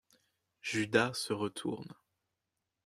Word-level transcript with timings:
Judas 0.61 1.13
se 1.13 1.31
retourne. 1.31 1.93